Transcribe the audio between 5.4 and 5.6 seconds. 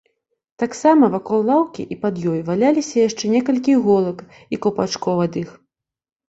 іх.